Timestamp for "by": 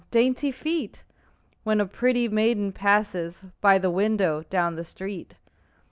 3.61-3.77